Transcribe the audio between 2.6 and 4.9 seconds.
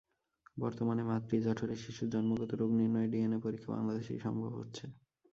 রোগ নির্ণয়ের ডিএনএ পরীক্ষা বাংলাদেশেই সম্ভব হচ্ছে।